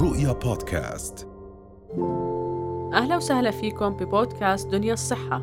[0.00, 1.28] رؤيا بودكاست.
[2.94, 5.42] أهلا وسهلا فيكم ببودكاست دنيا الصحة.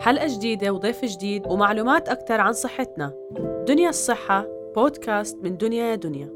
[0.00, 3.12] حلقة جديدة وضيف جديد ومعلومات أكثر عن صحتنا.
[3.68, 4.46] دنيا الصحة
[4.76, 6.28] بودكاست من دنيا يا دنيا.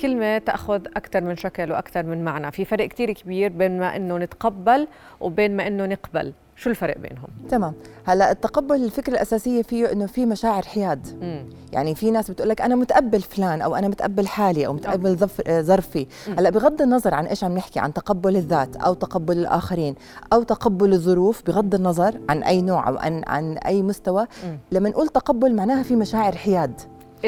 [0.00, 2.52] كلمة تأخذ أكثر من شكل وأكثر من معنى.
[2.52, 4.88] في فرق كتير كبير بين ما أنه نتقبل
[5.20, 6.32] وبين ما أنه نقبل.
[6.56, 7.74] شو الفرق بينهم؟ تمام
[8.04, 11.46] هلا التقبل الفكرة الأساسية فيه إنه في مشاعر حياد مم.
[11.72, 15.60] يعني في ناس بتقول لك أنا متقبل فلان أو أنا متقبل حالي أو متقبل آه،
[15.60, 16.06] ظرفي
[16.38, 19.94] هلا بغض النظر عن إيش عم نحكي عن تقبل الذات أو تقبل الآخرين
[20.32, 24.58] أو تقبل الظروف بغض النظر عن أي نوع أو عن عن أي مستوى مم.
[24.72, 26.80] لما نقول تقبل معناها في مشاعر حياد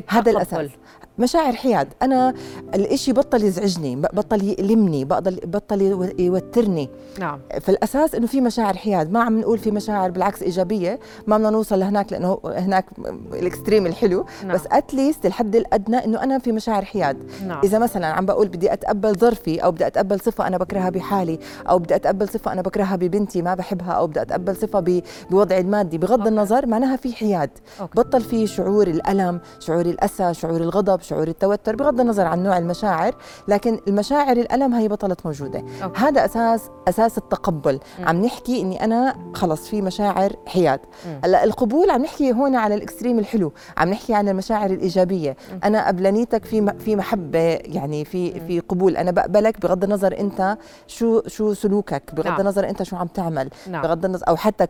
[0.09, 0.31] هذا.
[0.31, 0.71] الأساس
[1.19, 1.89] مشاعر حياد.
[2.03, 2.35] أنا
[2.75, 6.89] الإشي بطل يزعجني بطل يألمني بطل بطل يو- يوترني.
[7.21, 7.41] نعم.
[7.61, 9.13] فالاساس إنه في مشاعر حياد.
[9.13, 11.01] ما عم نقول في مشاعر بالعكس إيجابية.
[11.27, 12.87] ما بدنا نوصل لهناك لأنه هناك
[13.33, 14.27] ال extreme الحلو.
[14.45, 14.55] نعم.
[14.55, 17.17] بس at least الحد الأدنى إنه أنا في مشاعر حياد.
[17.47, 17.61] نعم.
[17.65, 21.79] إذا مثلا عم بقول بدي أتقبل ظرفي أو بدي أتقبل صفة أنا بكرهها بحالي أو
[21.79, 25.99] بدي أتقبل صفة أنا بكرهها ببنتي ما بحبها أو بدي أتقبل صفة بوضعي المادي.
[25.99, 26.29] بغض okay.
[26.29, 27.51] النظر معناها في حياد.
[27.81, 27.93] okay.
[28.01, 33.15] بطل في شعور الألم شعور الأسى شعور الغضب شعور التوتر بغض النظر عن نوع المشاعر
[33.49, 35.99] لكن المشاعر الألم هي بطلت موجودة okay.
[36.01, 38.09] هذا أساس أساس التقبل مم.
[38.09, 40.81] عم نحكي إني أنا خلص في مشاعر حياد.
[41.25, 45.61] هلأ القبول عم نحكي هون على الإكستريم الحلو عم نحكي عن المشاعر الإيجابية مم.
[45.65, 50.57] أنا قبلانيتك في م- في محبة يعني في في قبول أنا بقبلك بغض النظر أنت
[50.87, 52.41] شو شو سلوكك بغض نعم.
[52.41, 54.67] النظر أنت شو عم تعمل نعم بغض النظر أو حتى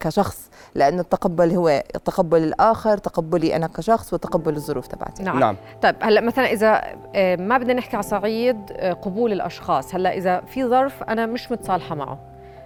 [0.00, 0.38] كشخص
[0.74, 5.38] لأنه التقبل هو تقبل الآخر تقبلي أنا كشخص وتقبل الظروف تبعتي نعم.
[5.40, 6.82] نعم طيب هلأ مثلا إذا
[7.14, 11.52] آه، ما بدنا نحكي على صعيد آه، قبول الأشخاص هلأ إذا في ظرف أنا مش
[11.52, 12.18] متصالحة معه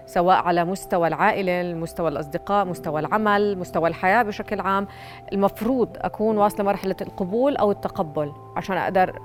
[0.07, 4.87] سواء على مستوى العائلة مستوى الأصدقاء مستوى العمل مستوى الحياة بشكل عام
[5.33, 9.19] المفروض أكون واصلة مرحلة القبول أو التقبل عشان أقدر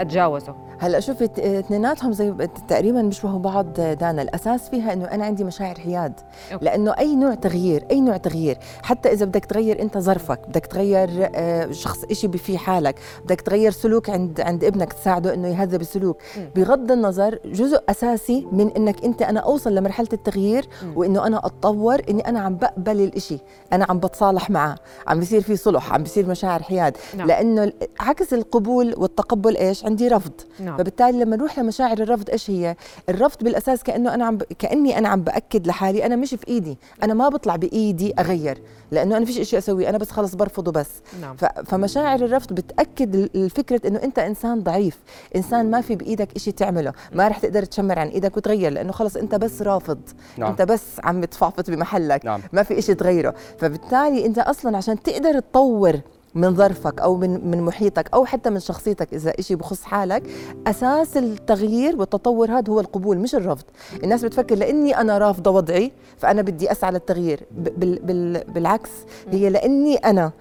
[0.00, 2.34] أتجاوزه هلا شوفي اثنيناتهم زي
[2.68, 6.12] تقريبا بيشبهوا بعض دانا الأساس فيها إنه أنا عندي مشاعر حياد
[6.52, 6.64] أوكي.
[6.64, 11.30] لأنه أي نوع تغيير أي نوع تغيير حتى إذا بدك تغير أنت ظرفك بدك تغير
[11.34, 16.16] آه، شخص إشي في حالك بدك تغير سلوك عند عند ابنك تساعده إنه يهذب السلوك.
[16.56, 20.68] بغض النظر جزء أساسي من إنك أنت أنا أوصل لمرحلة التغيير.
[20.96, 23.38] وإنه أنا أتطور إني أنا عم بقبل الإشي
[23.72, 24.74] أنا عم بتصالح معه
[25.06, 27.26] عم بيصير في صلح عم بيصير مشاعر حياد نعم.
[27.26, 30.32] لأنه عكس القبول والتقبل إيش عندي رفض.
[30.60, 30.76] نعم.
[30.76, 32.76] فبالتالي لما نروح لمشاعر الرفض إيش هي؟
[33.08, 34.42] الرفض بالأساس كأنه أنا عم ب...
[34.42, 38.58] كأني أنا عم بأكد لحالي أنا مش في إيدي، أنا ما بطلع بإيدي أغير،
[38.90, 40.90] لأنه أنا فيش شيء اسويه، أنا بس خلص برفضه بس،
[41.20, 41.36] نعم.
[41.36, 41.44] ف...
[41.44, 44.98] فمشاعر الرفض بتأكد ال- الفكرة إنه أنت إنسان ضعيف،
[45.36, 49.16] إنسان ما في بإيدك شيء تعمله، ما رح تقدر تشمر عن إيدك وتغير لأنه خلص
[49.16, 50.00] أنت بس رافض،
[50.36, 50.50] نعم.
[50.50, 52.40] أنت بس عم تفعفط بمحلك، نعم.
[52.52, 53.34] ما في شيء تغيره.
[53.58, 56.00] فبالتالي أنت أصلا عشان تقدر تطور
[56.34, 60.22] من ظرفك أو من من محيطك أو حتى من شخصيتك إذا شيء بخص حالك
[60.66, 63.64] أساس التغيير والتطور هذا هو القبول مش الرفض.
[64.02, 67.40] الناس بتفكر لإني أنا رافضة وضعي فأنا بدي أسعى للتغيير.
[67.50, 68.90] بال بال بالعكس
[69.30, 70.32] هي لإني أنا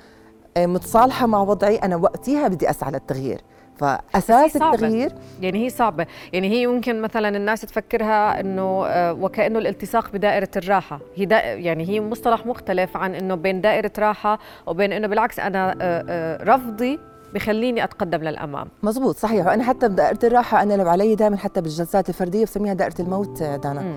[0.58, 3.42] آه، متصالحة مع وضعي أنا وقتها بدي أسعى للتغيير.
[3.78, 4.56] فأساس.
[4.56, 5.12] التغيير
[5.42, 6.06] يعني هي صعبة.
[6.34, 11.00] يعني هي ممكن مثلا الناس تفكرها إنه آه، وكأنه الالتصاق بدائرة الراحة.
[11.16, 15.72] هي دا يعني هي مصطلح مختلف عن إنه بين دائرة راحة وبين إنه بالعكس أنا
[15.82, 17.00] آه، آه، رفضي
[17.34, 18.68] بخليني أتقدم للأمام.
[18.84, 19.46] مزبوط صحيح.
[19.46, 23.96] وأنا حتى بدائرة الراحة أنا لو علي دائما حتى بالجلسات الفردية بسميها دائرة الموت دانا.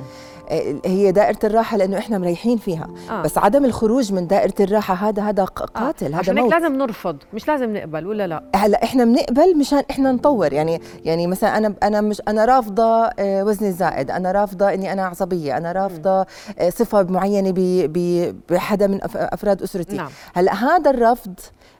[0.51, 2.89] آه، هي دائرة الراحة لأنه إحنا مريحين فيها.
[3.11, 3.23] آه.
[3.23, 6.55] بس عدم الخروج من دائرة الراحة هذا هذا ق- قاتل هذا عشان هيك موت.
[6.55, 10.53] لازم نرفض مش لازم نقبل ولا لا؟ هلأ إحنا بنقبل مشان إحنا نطور.
[10.53, 14.11] يعني يعني مثلا أنا أنا مش أنا رافضة آه، وزني الزائد.
[14.11, 15.57] أنا رافضة إني أنا عصبية.
[15.57, 16.21] أنا رافضة
[16.59, 19.97] آه، صفة معينة ب- ب- بحدا من أفراد أسرتي.
[19.97, 20.09] نعم.
[20.35, 21.35] هلأ هذا الرفض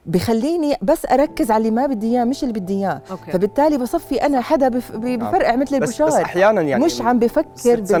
[0.05, 3.01] بخليني بس أركز على اللي ما بدي إياه مش اللي بدي إياه.
[3.33, 7.45] فبالتالي بصفي أنا حدا بفرقع مثل بس بس البشار أحيانا يعني مش عم بفكر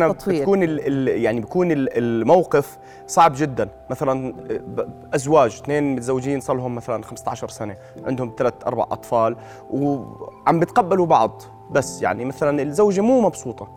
[0.09, 0.45] بالتطوير.
[0.59, 3.69] بتكون ال ال يعني بيكون ال- الموقف صعب جدا.
[3.89, 4.31] مثلا
[4.67, 7.75] ب- أزواج اثنين متزوجين صار لهم مثلا 15 سنة
[8.05, 9.35] عندهم ثلاث أربع أطفال
[9.69, 11.41] وعم بتقبلوا بعض.
[11.71, 13.67] بس يعني مثلا الزوجة مو مبسوطة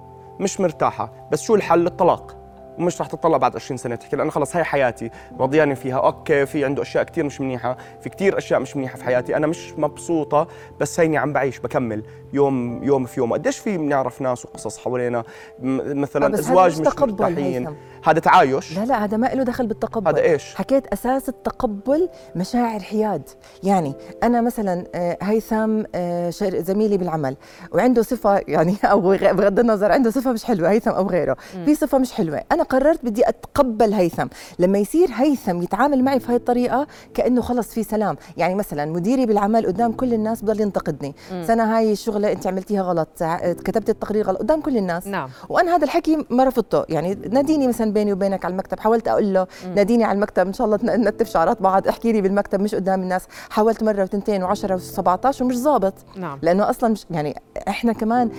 [0.41, 1.13] مش مرتاحة.
[1.33, 2.37] بس شو الحل؟ الطلاق.
[2.79, 5.11] ومش رح تطلع بعد 20 سنة تحكي لأنه خلص هاي حياتي.
[5.41, 5.97] رضياني فيها.
[5.99, 9.37] أوكي في عنده أشياء كثير مش منيحة في كثير أشياء مش منيحة في حياتي.
[9.37, 10.47] أنا مش مبسوطة
[10.81, 12.03] بس هيني عم بعيش بكمل.
[12.33, 13.33] يوم يوم في يوم.
[13.33, 15.25] قديش في بنعرف ناس وقصص حوالينا؟
[15.63, 17.75] مثلا آه، أزواج مش مرتاحين.
[18.05, 20.09] هذا تعايش؟ لا لا هذا ما له دخل بالتقبل.
[20.09, 23.23] هذا إيش؟ حكيت أساس التقبل مشاعر حياد.
[23.63, 27.37] يعني أنا مثلا آه، هيثم آه، شر- زميلي بالعمل
[27.73, 31.37] وعنده صفة يعني أو بغض النظر عنده صفة مش حلوة هيثم أو غيره.
[31.65, 32.41] في صفة مش حلوة.
[32.53, 34.27] أنا قررت بدي أتقبل هيثم
[34.59, 38.17] لما يصير هيثم يتعامل معي في هاي الطريقة كأنه خلص في سلام.
[38.37, 41.15] يعني مثلا مديري بالعمل قدام كل الناس بضل ينتقدني.
[41.47, 43.09] سنة هاي الشغله انت عملتيها غلط
[43.65, 45.07] كتبت التقرير غلط قدام كل الناس.
[45.07, 45.31] نعم.
[45.49, 49.47] وأنا هذا الحكي ما رفضته يعني ناديني مثلا بيني وبينك على المكتب حاولت أقول له
[49.67, 49.75] مم.
[49.75, 53.27] ناديني على المكتب إن شاء الله نتف شعرات بعض احكي لي بالمكتب مش قدام الناس.
[53.51, 55.95] حاولت مرة وتنتين وعشرة و17 ومش ظابط.
[56.17, 56.39] نعم.
[56.43, 57.35] لأنه أصلا مش يعني
[57.69, 58.31] إحنا كمان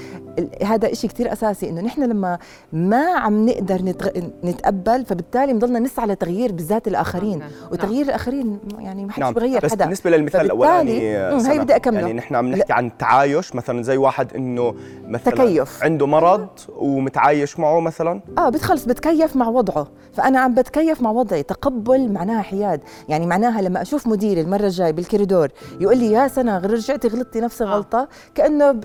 [0.63, 2.37] هذا إشي كتير أساسي إنه نحن لما
[2.73, 4.09] ما عم نقدر نتغ...
[4.43, 7.39] نتقبل فبالتالي بنضلنا نسعى لتغيير بالذات الآخرين.
[7.39, 7.49] نعم.
[7.71, 9.33] وتغيير الآخرين يعني ما حدش نعم.
[9.33, 9.85] بغير بس حدا.
[9.85, 11.99] بالنسبة للمثال الأولاني هي بدي أكمله.
[11.99, 14.75] يعني نحن عم نحكي عن تعايش مثلا زي واحد إنه
[15.07, 15.83] مثلا تكيف.
[15.83, 19.87] عنده مرض ومتعايش معه مثلا؟ آه بتخلص بتكيف مع وضعه.
[20.13, 21.43] فأنا عم بتكيف مع وضعي.
[21.43, 22.81] تقبل معناها حياد.
[23.09, 25.47] يعني معناها لما أشوف مديري المرة الجاي بالكوريدور
[25.79, 27.65] يقول لي يا سنة رجعتي غلطتي نفس آه.
[27.65, 28.81] الغلطه كأنه ب-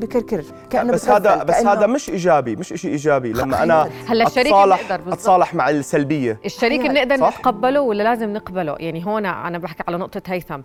[0.00, 0.44] بكركر.
[0.70, 3.32] كأنه بس هذا بس كأنه- هذا مش إيجابي مش شيء إيجابي.
[3.32, 4.92] لما أنا هلا الشريك اتصالح.
[4.92, 6.40] أتصالح مع السلبية.
[6.44, 6.80] الشريك.
[6.80, 10.60] بنقدر؟ نتقبله ولا لازم نقبله؟ يعني هون أنا بحكي على نقطة هيثم.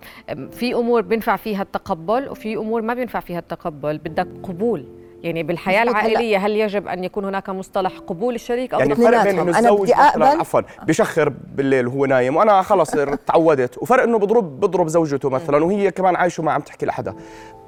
[0.51, 3.64] في أمور بينفع فيها التقبل وفي أمور ما بينفع فيها التقبل.
[3.69, 4.85] بدك قبول
[5.23, 9.23] يعني بالحياة العائلية هل يجب أن يكون هناك مصطلح قبول الشريك أو يعني تقبل؟ فرق
[9.23, 9.39] بين.
[9.39, 12.91] إنه أنا الزوج عفوا بشخر بالليل وهو نايم وأنا خلص
[13.27, 17.15] تعودت وفرق إنه بضرب بضرب زوجته مثلا وهي كمان عايشة ما عم تحكي لحدا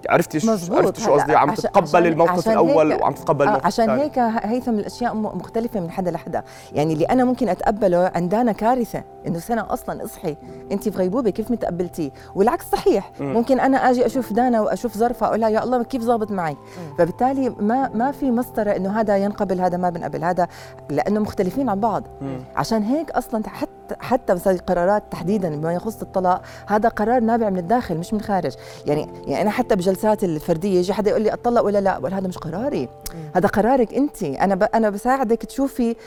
[0.10, 0.78] عرفتي شو مزبوط.
[0.78, 5.16] عرفتي شو قصدي؟ عم تتقبل الموقف الأول وعم تتقبل آه، الموقف عشان هيك هيثم الأشياء
[5.16, 6.44] مختلفة من حدا لحدا.
[6.74, 10.38] يعني اللي أنا ممكن أتقبله عندنا كارثة إنه سنة أصلا اصحي
[10.72, 13.12] أنت في غيبوبة كيف متقبلتيه؟ والعكس صحيح.
[13.20, 13.34] مم.
[13.34, 16.58] ممكن أنا آجي أشوف دانا وأشوف ظرفها أقول لها يا الله كيف ظابط معي؟
[16.98, 20.48] فبالتالي ما ما في مسطرة إنه هذا ينقبل هذا ما بنقبل هذا
[20.90, 22.04] لأنه مختلفين عن بعض.
[22.22, 22.40] مم.
[22.56, 23.68] عشان هيك أصلا حتى
[24.00, 28.52] حتى مثلا القرارات تحديدا بما يخص الطلاق هذا قرار نابع من الداخل مش من الخارج
[28.86, 32.28] يعني يعني أنا حتى بجلسات الفردية يجي حدا يقول لي اطلق ولا لا؟ بقول هذا
[32.28, 32.90] مش قراري.
[33.36, 34.24] هذا قرارك أنت.
[34.24, 34.64] أنا ب...
[34.64, 35.98] أنا بساعدك تشوفي ك...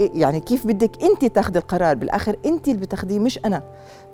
[0.00, 1.96] يعني كيف بدك أنت تاخذي القرار.
[1.96, 3.62] بالآخر أنت اللي بتاخذيه مش أنا.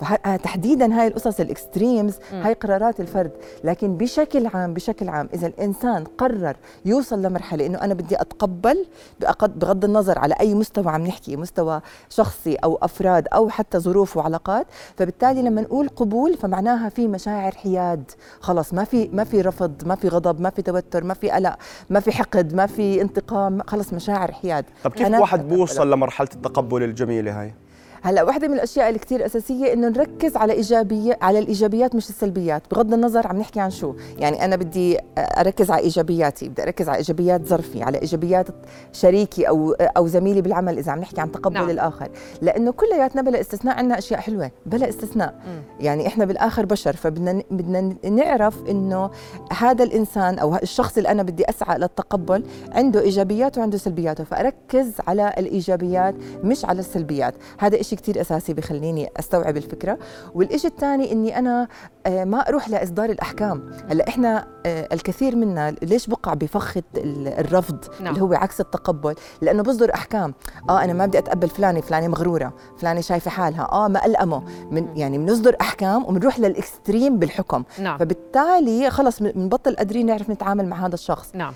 [0.00, 0.37] فه...
[0.37, 3.31] تحديدا هاي القصص الإكستريمز هاي قرارات الفرد.
[3.64, 8.87] لكن بشكل عام بشكل عام إذا الإنسان قرر يوصل لمرحلة إنه أنا بدي أتقبل
[9.25, 14.17] بأقد- بغض النظر على أي مستوى عم نحكي مستوى شخصي أو أفراد أو حتى ظروف
[14.17, 18.11] وعلاقات فبالتالي لما نقول قبول فمعناها في مشاعر حياد.
[18.40, 21.56] خلص ما في ما في رفض ما في غضب ما في توتر ما في قلق
[21.91, 25.49] ما في حقد ما في انتقام خلص مشاعر حياد طب كيف واحد.
[25.49, 27.55] بوصل لمرحلة التقبل الجميلة هاي
[28.04, 32.62] هلا واحدة من الأشياء اللي كثير أساسية إنه نركز على ايجابيه على الإيجابيات مش السلبيات
[32.70, 33.94] بغض النظر عم نحكي عن شو.
[34.19, 38.46] يعني أنا بدي أركز على إيجابياتي بدي أركز على إيجابيات ظرفي على إيجابيات
[38.93, 41.70] شريكي أو أو زميلي بالعمل إذا عم نحكي عن تقبل نعم.
[41.70, 42.08] الآخر.
[42.43, 45.34] لأنه كلياتنا بلا استثناء عندنا أشياء حلوة بلا استثناء.
[45.46, 45.62] مم.
[45.81, 49.10] يعني إحنا بالآخر بشر فبدنا بدنا نعرف إنه
[49.58, 54.25] هذا الإنسان أو الشخص اللي أنا بدي أسعى للتقبل عنده إيجابيات وعنده سلبياته.
[54.25, 56.14] فأركز على الإيجابيات
[56.44, 57.34] مش على السلبيات.
[57.58, 59.99] هذا إشي كتير أساسي بخليني أستوعب الفكرة.
[60.35, 61.69] والإشي الثاني إني أنا
[62.06, 63.71] آه، ما أروح لإصدار الأحكام.
[63.91, 68.15] هلأ إحنا آه، الكثير منا ليش بقع بفخ ال- الرفض؟ نعم.
[68.15, 69.15] اللي هو عكس التقبل.
[69.43, 70.35] لأنه بصدر أحكام.
[70.71, 73.69] آه أنا ما بدي أتقبل فلانة فلانة مغرورة فلانة شايفة حالها.
[73.73, 74.43] آه ما ألأمه.
[74.71, 77.65] من يعني بنصدر أحكام وبنروح للإكستريم بالحكم.
[77.79, 77.99] نعم.
[77.99, 81.31] فبالتالي خلص بنبطل قادرين نعرف نتعامل مع هذا الشخص.
[81.35, 81.53] نعم.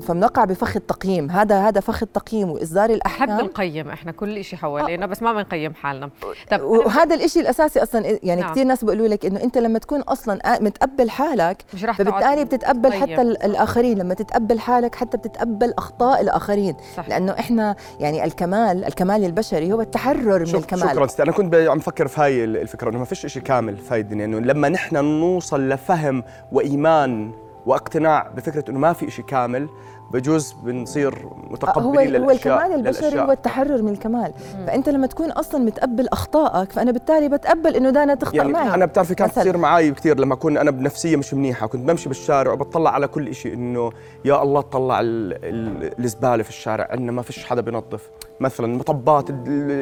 [0.00, 1.30] فبنقع بفخ التقييم.
[1.30, 3.40] هذا هذا فخ التقييم وإصدار الأحكام.
[3.40, 6.10] نقيم إحنا كل شيء حوالينا بس ما بنقيم حالنا
[6.50, 8.50] طب وهذا الإشي الأساسي أصلا يعني نعم.
[8.52, 12.90] كثير ناس بيقولوا لك إنه أنت لما تكون أصلا متقبل حالك مش رح فبالتالي بتتقبل
[12.90, 13.00] طيب.
[13.00, 17.08] حتى ال- الآخرين لما تتقبل حالك حتى بتتقبل أخطاء الآخرين صح.
[17.08, 21.78] لأنه إحنا يعني الكمال الكمال البشري هو التحرر من الكمال شكرا ستي أنا كنت عم
[21.78, 24.68] بفكر في هاي ال- الفكرة إنه ما فيش شيء كامل في هاي الدنيا إنه لما
[24.68, 27.32] نحن نوصل لفهم وإيمان
[27.66, 29.68] وإقتناع بفكرة إنه ما في شيء كامل
[30.10, 32.00] بجوز بنصير هو متقبلين هو
[32.30, 33.26] للأشياء الكمال البشري للأشياء.
[33.26, 34.32] هو التحرر من الكمال.
[34.66, 38.74] فأنت لما تكون أصلا متقبل أخطائك فأنا بالتالي بتقبل إنه دانا تخطا يعني معي.
[38.74, 39.32] أنا بتعرفي كانت.
[39.38, 41.66] تصير معي كثير لما اكون أنا بنفسية مش منيحة.
[41.66, 43.90] كنت بمشي بالشارع وبطلع على كل شيء إنه
[44.24, 49.24] يا الله طلع ال- ال- الزبالة في الشارع عندنا ما فيش حدا بينظف مثلا مطبات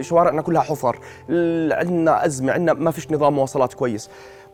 [0.00, 0.99] شوارعنا كلها حفر
[1.73, 4.11] عندنا أزمة عندنا ما فيش نظام مواصلات كويس.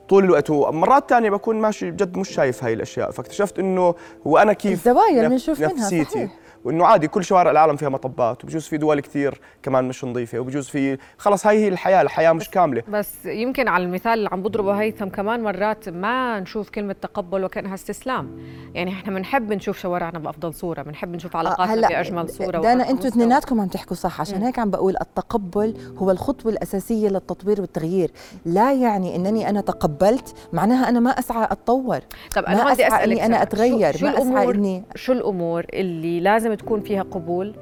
[0.08, 3.94] طول الوقت ومرات تانية بكون ماشي بجد مش شايف هاي الأشياء فاكتشفت إنه
[4.24, 6.10] وأنا كيف الزوايا اللي بنشوف منها نفسيتي.
[6.10, 6.30] صحيح.
[6.64, 10.68] وإنه عادي كل شوارع العالم فيها مطبات وبجوز في دول كثير كمان مش نظيفة وبجوز
[10.68, 12.82] في خلص هاي هي الحياة الحياة مش كاملة.
[12.88, 17.74] بس يمكن على المثال اللي عم بضربه هيثم كمان مرات ما نشوف كلمة تقبل وكأنها
[17.74, 18.38] استسلام.
[18.74, 23.08] يعني إحنا بنحب نشوف شوارعنا بأفضل صورة بنحب نشوف علاقاتنا بأجمل صورة دانا أنتوا مستوى.
[23.08, 28.10] اثنيناتكم عم تحكوا صح عشان هيك عم بقول التقبل هو الخطوة الأساسية للتطوير والتغيير.
[28.44, 31.98] لا يعني إنني أنا تقبلت معناها أنا ما أسعى أتطور.
[32.36, 33.42] طب ما أنا بدي أسعى أسألك إني أنا سؤال.
[33.48, 37.54] أتغير، شو, شو ما الأمور إني- شو الأمور اللي لازم تكون فيها قبول.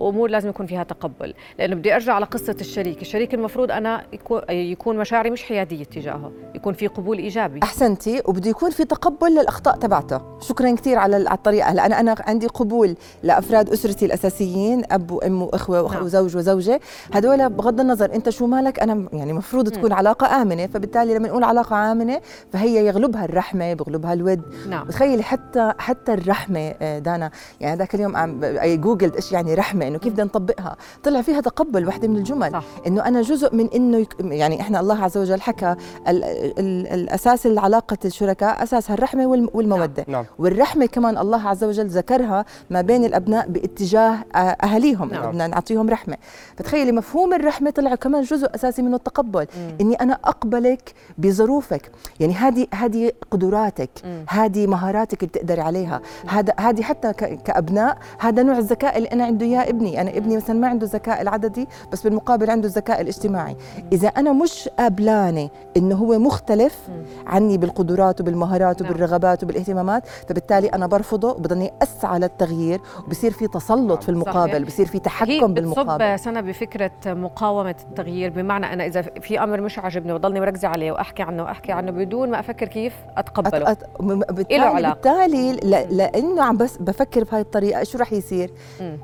[0.00, 1.34] وامور لازم يكون فيها تقبل.
[1.58, 3.02] لأنه بدي أرجع على قصة الشريك.
[3.02, 4.04] الشريك المفروض أنا
[4.50, 6.32] يكون مشاعري مش حيادية تجاهه.
[6.54, 7.60] يكون في قبول إيجابي.
[7.62, 10.20] احسنتي وبده يكون في تقبل للأخطاء تبعته.
[10.40, 11.70] شكرا كثير على الطريقة.
[11.70, 16.04] هلا أنا أنا عندي قبول لأفراد أسرتي الأساسيين أب وأم وإخوة نعم.
[16.04, 16.80] وزوج وزوجة.
[17.12, 19.94] هدول بغض النظر أنت شو مالك أنا يعني مفروض تكون م.
[19.94, 20.66] علاقة آمنة.
[20.66, 22.20] فبالتالي لما نقول علاقة آمنة
[22.52, 24.42] فهي يغلبها الرحمة بغلبها الود.
[24.68, 24.88] نعم.
[24.88, 27.30] تخيلي حتى حتى الرحمة آه، دانا.
[27.60, 29.89] يعني ذاك اليوم عم جوجلت إيش يعني رحمة.
[29.90, 30.76] انه كيف بدنا نطبقها.
[31.02, 32.52] طلع فيها تقبل وحدة من الجمل.
[32.52, 32.64] صح.
[32.86, 34.14] إنه أنا جزء من إنه يك...
[34.20, 35.76] يعني إحنا الله عز وجل حكى
[36.08, 36.24] ال...
[36.24, 36.86] ال...
[36.86, 40.04] الأساس العلاقة الشركاء أساسها الرحمة والمودة.
[40.08, 40.24] نعم.
[40.38, 45.08] والرحمة كمان الله عز وجل ذكرها ما بين الأبناء باتجاه أهاليهم.
[45.08, 45.30] نعم.
[45.30, 46.16] بدنا نعطيهم رحمة.
[46.56, 49.46] فتخيلي مفهوم الرحمة طلع كمان جزء أساسي منه التقبل.
[49.56, 49.76] مم.
[49.80, 51.90] إني أنا أقبلك بظروفك.
[52.20, 53.90] يعني هذه هذه قدراتك.
[54.28, 56.00] هذه مهاراتك اللي بتقدري عليها.
[56.26, 57.12] هذا هذه حتى
[57.44, 61.22] كأبناء هذا نوع الذكاء اللي أنا عنده إياه ابني أنا ابني مثلا ما عنده الذكاء
[61.22, 63.56] العددي بس بالمقابل عنده الذكاء الاجتماعي.
[63.92, 66.88] إذا أنا مش قابلانه إنه هو مختلف
[67.26, 68.90] عني بالقدرات وبالمهارات نعم.
[68.90, 74.98] وبالرغبات وبالاهتمامات فبالتالي أنا برفضه وبضلني أسعى للتغيير وبصير في تسلط في المقابل بصير في
[74.98, 76.02] تحكم بالمقابل.
[76.02, 80.92] هي سنة بفكرة مقاومة التغيير بمعنى أنا إذا في أمر مش عاجبني وضلني مركزة عليه
[80.92, 83.70] وأحكي عنه وأحكي عنه بدون ما أفكر كيف أتقبله.
[83.70, 83.82] أت...
[83.82, 84.02] أت...
[84.32, 85.96] بالتالي, بالتالي ل...
[85.96, 88.96] لأنه عم بس بفكر بهاي الطريقة شو رح يصير؟ م.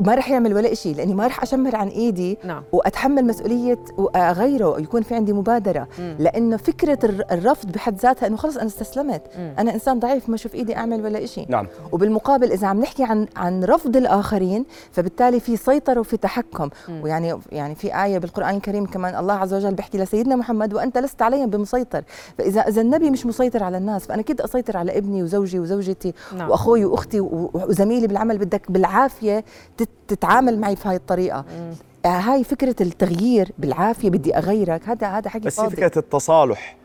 [0.00, 2.62] ما رح يعمل ولا شيء لأني ما رح أشمر عن إيدي نعم.
[2.72, 3.78] وأتحمل مسؤولية
[4.16, 6.16] غيره يكون في عندي مبادرة مم.
[6.18, 6.98] لأنه فكرة
[7.32, 9.54] الرفض بحد ذاتها إنه خلص أنا استسلمت مم.
[9.58, 11.66] أنا إنسان ضعيف ما أشوف إيدي أعمل ولا شيء نعم.
[11.92, 17.02] وبالمقابل إذا عم نحكي عن عن رفض الآخرين فبالتالي في سيطرة وفي تحكم مم.
[17.02, 21.22] ويعني يعني في آية بالقرآن الكريم كمان الله عز وجل بيحكي لسيدنا محمد وأنت لست
[21.22, 22.02] عليهم بمسيطر
[22.38, 26.50] فإذا إذا النبي مش مسيطر على الناس فأنا كده أسيطر على ابني وزوجي وزوجتي نعم.
[26.50, 27.20] وأخوي وأختي
[27.54, 29.44] وزميلي بالعمل بدك بالعافية
[30.08, 31.44] تتعامل معي بهاي الطريقة.
[32.04, 35.76] آه، هاي فكرة التغيير بالعافية بدي أغيرك هذا هذا حكي بس فاضي.
[35.76, 36.76] فكرة التصالح.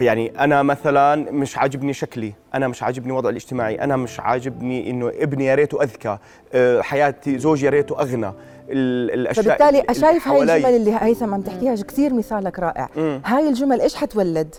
[0.00, 5.08] يعني أنا مثلا مش عاجبني شكلي أنا مش عاجبني وضعي الاجتماعي أنا مش عاجبني إنه
[5.08, 6.18] ابني يا ريته أذكى
[6.54, 8.32] آه، حياتي زوجي يا ريته أغنى.
[8.70, 12.88] الأشياء فبالتالي شايف هاي الجمل اللي هيثم عم تحكيها كثير مثالك رائع.
[12.96, 13.20] مم.
[13.24, 14.54] هاي الجمل إيش حتولد؟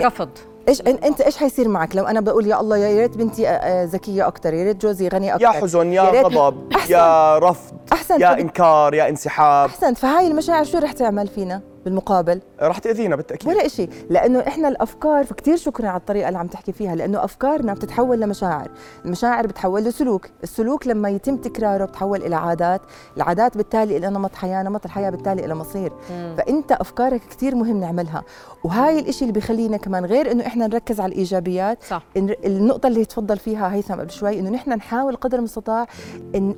[0.00, 0.28] رفض.
[0.68, 3.84] إيش أنت إيش حيصير معك؟ لو أنا بقول يا الله يا ريت بنتي آه، آه،
[3.84, 8.20] ذكية أكثر يا ريت جوزي غني أكثر يا حزن يا, يا غضب يا رفض أحسن.
[8.20, 9.68] يا إنكار يا انسحاب.
[9.68, 12.40] احسنت فهاي المشاعر شو رح تعمل فينا؟ بالمقابل.
[12.62, 13.48] رح تأذينا بالتأكيد.
[13.48, 17.74] ولا شيء لأنه إحنا الأفكار فكتير شكرا على الطريقة اللي عم تحكي فيها لأنه أفكارنا
[17.74, 18.68] بتتحول لمشاعر.
[19.04, 20.26] المشاعر بتحول لسلوك.
[20.42, 22.80] السلوك لما يتم تكراره بتحول إلى عادات.
[23.16, 25.92] العادات بالتالي إلى نمط حياة نمط الحياة بالتالي إلى مصير.
[26.10, 26.34] مم.
[26.38, 28.22] فأنت أفكارك كثير مهم نعملها.
[28.64, 32.02] وهاي الإشي اللي بيخلينا كمان غير إنه إحنا نركز على الإيجابيات صح.
[32.16, 35.86] النقطة اللي تفضل فيها هيثم قبل شوي إنه نحن نحاول قدر المستطاع
[36.34, 36.54] إن,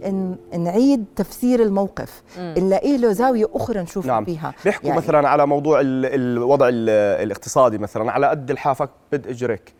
[0.55, 2.23] إن نعيد تفسير الموقف.
[2.39, 4.25] نلاقي له زاوية أخرى نشوف نعم.
[4.25, 4.55] فيها.
[4.65, 9.73] بيحكوا يعني مثلا على موضوع الوضع الاقتصادي مثلا على قد لحافك بد اجرك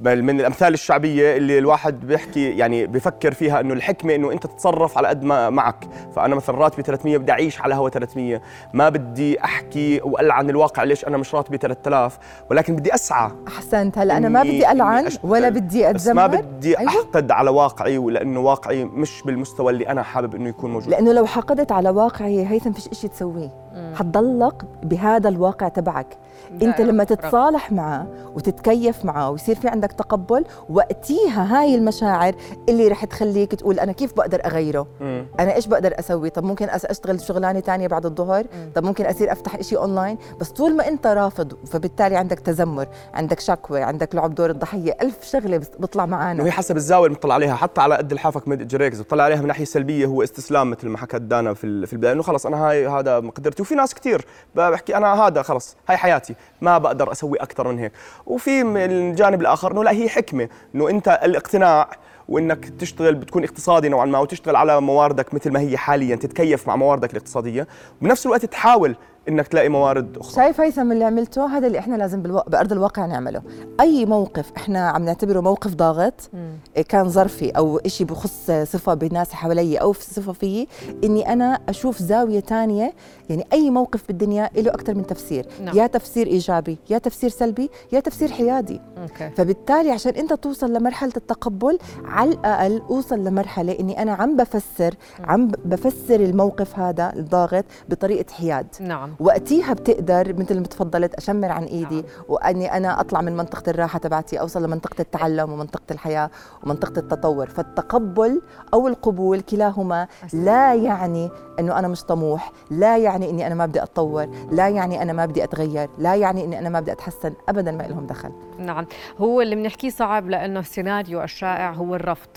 [0.00, 5.08] من الأمثال الشعبية اللي الواحد بيحكي يعني بفكر فيها إنه الحكمة إنه أنت تتصرف على
[5.08, 5.84] قد ما معك.
[6.16, 8.42] فأنا مثلا راتبي 300 بدي أعيش على هوا 300
[8.74, 12.18] ما بدي أحكي والعن الواقع ليش أنا مش راتبي 3000
[12.50, 13.30] ولكن بدي أسعى.
[13.48, 17.98] أحسنت هلا أنا ما بدي العن ولا بدي اتذمر ما بدي أيوه؟ أحقد على واقعي
[17.98, 20.88] ولأنه واقعي مش بالمستوى اللي أنا حابب إنه يكون موجود.
[20.88, 23.69] لأنه لو حقدت على واقعي هيثم فيش شيء تسويه.
[23.94, 26.16] حتضلك بهذا الواقع تبعك.
[26.62, 32.34] انت لما تتصالح معه وتتكيف معه ويصير في عندك تقبل وقتيها هاي المشاعر
[32.68, 35.26] اللي رح تخليك تقول أنا كيف بقدر أغيره؟ مم.
[35.40, 38.44] أنا إيش بقدر أسوي؟ طب ممكن أشتغل شغلانة ثانية بعد الظهر.
[38.74, 43.40] طب ممكن أصير أفتح شيء اونلاين بس طول ما أنت رافض فبالتالي عندك تذمر عندك
[43.40, 47.54] شكوى عندك لعب دور الضحية ألف شغلة بتطلع معنا وهي حسب الزاوية اللي بتطلع عليها
[47.54, 50.88] حتى على قد لحافك مد إجريك إذا بتطلع عليها من ناحية سلبية هو استسلام مثل
[50.88, 53.20] ما حكت دانا في في البداية إنه خلص أنا هاي هذا
[53.60, 54.24] مقدرتي وفي ناس كثير
[54.54, 57.92] بحكي أنا هذا خلص هاي حياتي ما بقدر أسوي أكثر من هيك.
[58.26, 61.90] وفي من الجانب الآخر إنه لا هي حكمة إنه أنت الاقتناع
[62.28, 66.76] وإنك تشتغل بتكون اقتصادي نوعا ما وتشتغل على مواردك مثل ما هي حاليا تتكيف مع
[66.76, 67.68] مواردك الاقتصادية.
[68.00, 68.96] وبنفس الوقت تحاول
[69.28, 70.34] إنك تلاقي موارد أخرى.
[70.34, 72.42] شايف هيثم اللي عملته؟ هذا اللي إحنا لازم بالو...
[72.46, 73.42] بأرض الواقع نعمله.
[73.80, 76.58] أي موقف إحنا عم نعتبره موقف ضاغط مم.
[76.88, 80.68] كان ظرفي أو شيء بخص صفة بالناس حوالي أو صفة فيي
[81.04, 82.92] إني أنا أشوف زاوية ثانية
[83.30, 85.46] يعني أي موقف بالدنيا له أكثر من تفسير.
[85.64, 85.76] نعم.
[85.76, 88.80] يا تفسير إيجابي يا تفسير سلبي يا تفسير حيادي.
[89.02, 89.30] أوكي.
[89.30, 94.94] فبالتالي عشان أنت توصل لمرحلة التقبل على الأقل أوصل لمرحلة إني أنا عم بفسر
[95.24, 98.66] عم بفسر الموقف هذا الضاغط بطريقة حياد.
[98.80, 99.14] نعم.
[99.20, 104.40] وقتيها بتقدر مثل ما تفضلت أشمر عن إيدي وإني أنا أطلع من منطقة الراحة تبعتي
[104.40, 106.30] أوصل لمنطقة التعلم ومنطقة الحياة
[106.64, 107.46] ومنطقة التطور.
[107.46, 108.42] فالتقبل
[108.74, 113.82] أو القبول كلاهما لا يعني إنه أنا مش طموح لا يعني إني أنا ما بدي
[113.82, 117.72] أتطور لا يعني أنا ما بدي أتغير لا يعني إني أنا ما بدي أتحسن ابدا
[117.72, 118.30] ما لهم دخل.
[118.58, 118.86] نعم
[119.18, 122.28] هو اللي بنحكيه صعب لأنه السيناريو الشائع هو الرفض.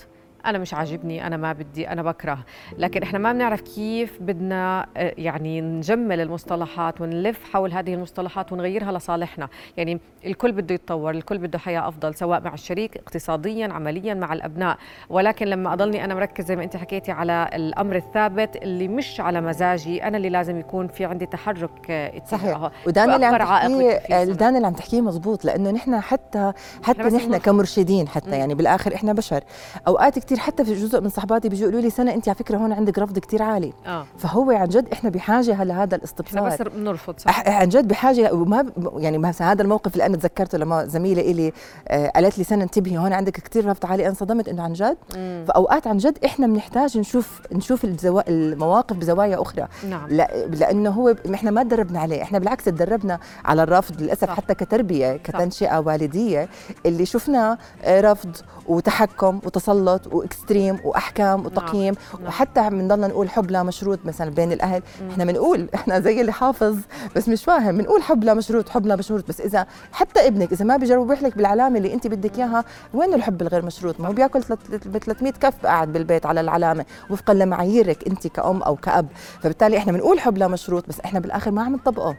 [0.46, 2.38] أنا مش عاجبني أنا ما بدي أنا بكره
[2.78, 8.92] لكن إحنا ما بنعرف كيف بدنا آه، يعني نجمل المصطلحات ونلف حول هذه المصطلحات ونغيرها
[8.92, 14.32] لصالحنا يعني الكل بده يتطور الكل بده حياة أفضل سواء مع الشريك اقتصاديا عمليا مع
[14.32, 14.78] الأبناء
[15.10, 19.40] ولكن لما أضلني أنا مركز زي ما أنت حكيتي على الأمر الثابت اللي مش على
[19.40, 24.24] مزاجي أنا اللي لازم يكون في عندي تحرك آه، اتجاهه ودان اللي عم تحكيه.
[24.24, 27.36] دان اللي عم تحكيه مزبوط لأنه نحن حتى حتى نحن.
[27.36, 28.30] كمرشدين حتى.
[28.30, 29.44] يعني بالآخر إحنا بشر
[29.88, 32.72] أوقات كثير حتى في جزء من صحباتي بيجوا يقولوا لي سنة انت على فكرة هون
[32.72, 33.72] عندك رفض كثير عالي.
[33.86, 34.06] آه.
[34.18, 38.66] فهو عن جد إحنا بحاجة لهذا إحنا الاستبصار بس بنرفض صح؟ عن جد بحاجة وما
[38.96, 41.52] يعني مثلا هذا الموقف اللي أنا تذكرته لما زميلة إلي
[41.88, 44.02] آه قالت لي سنة انتبهي هون عندك كثير رفض عالي.
[44.02, 44.96] أنا انصدمت إنه عن جد.
[45.16, 45.44] مم.
[45.48, 48.28] فأوقات عن جد إحنا بنحتاج نشوف نشوف الزوا...
[48.28, 49.68] المواقف بزوايا أخرى.
[49.90, 50.08] نعم.
[50.08, 52.22] لا لأنه هو إحنا ما تدربنا عليه.
[52.22, 54.36] إحنا بالعكس تدربنا على الرفض للأسف صح.
[54.36, 56.48] حتى كتربية كتنشئة والدية
[56.86, 58.36] اللي شفناه آه، رفض
[58.66, 61.94] وتحكم وتسلط وإكستريم وأحكام وتقييم.
[62.18, 62.26] نعم.
[62.28, 64.82] وحتى بنضلنا نقول حب لا مشروط مثلا بين الأهل.
[65.10, 66.76] إحنا بنقول إحنا زي اللي حافظ
[67.16, 67.78] بس مش فاهم.
[67.78, 69.28] بنقول حب لا مشروط حب لا مشروط.
[69.28, 72.64] بس إذا حتى ابنك إذا ما بيجرب يحلك بالعلامة اللي أنت بدك إياها
[72.94, 74.40] وين الحب الغير مشروط؟ ما هو بيأكل
[74.70, 79.06] ب 300 كف قاعد بالبيت على العلامة وفقا لمعاييرك أنت كأم أو كأب.
[79.42, 82.16] فبالتالي إحنا بنقول حب لا مشروط بس إحنا بالآخر ما عم نطبقه.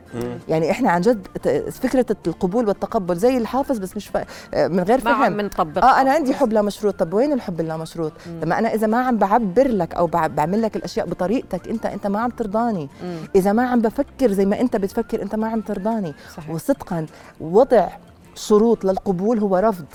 [0.48, 1.28] يعني إحنا عن جد
[1.72, 4.10] فكرة القبول والتقبل زي الحافظ بس مش.
[4.56, 5.38] من غير ما عم فهم.
[5.38, 6.96] بنطبق آه أنا عندي حب لا مشروط.
[7.00, 7.85] طب وين الحب اللا مشروط
[8.42, 12.08] لما أنا إذا ما عم بعبر لك أو بع- بعمل لك الأشياء بطريقتك أنت أنت
[12.08, 12.90] ما عم ترضاني.
[13.04, 13.18] مم.
[13.36, 16.14] إذا ما عم بفكر زي ما أنت بتفكر أنت ما عم ترضاني.
[16.38, 16.50] صحيح.
[16.50, 17.06] وصدقا
[17.42, 17.88] وضع
[18.36, 19.86] شروط للقبول هو رفض.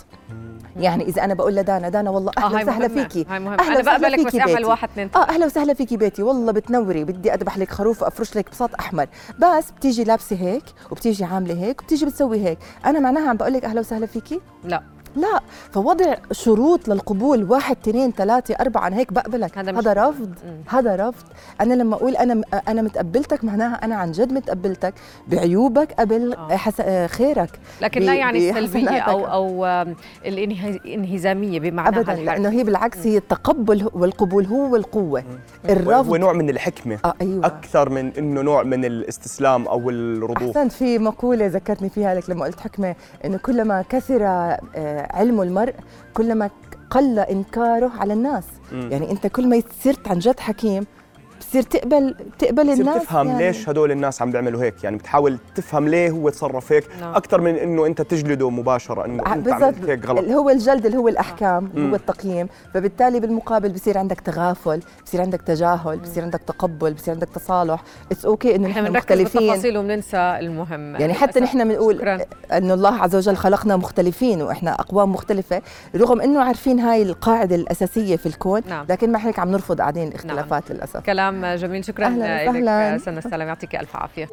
[0.77, 2.89] يعني إذا أنا بقول لدانا دانا والله آه أهلا هاي وسهلا.
[2.89, 3.27] فيكي.
[3.31, 3.55] هاي مهمة.
[3.63, 4.65] أهلا أنا وسهلا بقبلك بس فيكي اعمل بيتي.
[4.69, 6.23] واحد اثنين آه أهلا وسهلا فيكي بيتي.
[6.23, 7.05] والله بتنوري.
[7.05, 9.07] بدي أذبح لك خروف وأفرش لك بساط أحمر.
[9.39, 12.59] بس بتيجي لابسة هيك وبتيجي عاملة هيك وبتيجي بتسوي هيك.
[12.87, 14.83] أنا معناها عم بقول لك أهلا وسهلا فيكي؟ لا.
[15.17, 15.41] لا
[15.73, 19.59] فوضع شروط للقبول واحد اثنين ثلاثة أربعة أنا هيك بقبلك.
[19.59, 20.61] هذا هذا, رفض مم.
[20.69, 21.25] هذا رفض.
[21.61, 24.95] أنا لما أقول أنا أنا متقبلتك معناها أنا عن جد متقبلتك
[25.29, 26.57] بعيوبك قبل آه.
[26.57, 26.83] حس...
[27.11, 27.51] خيرك.
[27.81, 29.09] لكن ب- لا يعني السلبية بحسناتك.
[29.09, 35.25] أو أو آم، الانهز- الانهزامية بمعنى أبدا لأنه هي بالعكس هي التقبل والقبول هو القوة.
[35.69, 36.99] الرفض ونوع من الحكمة.
[37.05, 37.47] آه أيوة.
[37.47, 40.57] أكثر من إنه نوع من الاستسلام أو الرضوخ.
[40.57, 45.75] أحسنت في مقولة ذكرتني فيها لك لما قلت حكمة إنه كلما كثر آه، علم المرء
[46.15, 46.51] كلما
[46.91, 48.89] قل إنكاره على الناس مم.
[48.93, 50.87] يعني أنت كل ما صرت عن جد حكيم
[51.51, 53.47] بتصير تقبل تقبل بتصير الناس تفهم يعني.
[53.47, 57.15] ليش هدول الناس عم بيعملوا هيك يعني بتحاول تفهم ليه هو تصرف هيك نعم.
[57.15, 60.87] أكثر من إنه أنت تجلده مباشرة إنه ع- أنت عملت هيك غلط اللي هو الجلد
[60.87, 61.89] اللي هو الأحكام مم.
[61.91, 67.29] هو التقييم فبالتالي بالمقابل بصير عندك تغافل بصير عندك تجاهل بصير عندك تقبل بصير عندك
[67.29, 67.83] تصالح
[68.13, 71.41] it's okay إنه إحنا نحن بنركز مختلفين بالتفاصيل وبننسى المهم يعني حتى.
[71.41, 72.21] نحن بنقول.
[72.53, 75.63] إنه الله عز وجل خلقنا مختلفين وإحنا أقوام مختلفة
[75.97, 78.87] رغم إنه عارفين هاي القاعدة الأساسية في الكون نعم.
[78.89, 82.51] لكن مع هيك عم نرفض قاعدين الاختلافات للأسف كلام جميل شكرا أهلاً لك.
[82.51, 82.99] وسهلاً.
[82.99, 84.29] سنة السلام يعطيك ألف عافية.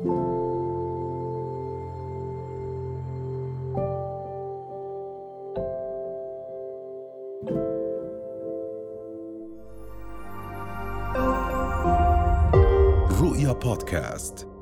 [13.22, 14.57] رؤيا بودكاست.